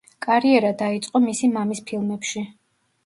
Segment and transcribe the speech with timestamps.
[0.25, 2.47] კარიერა დაიწყო მისი მამის ფილმებში.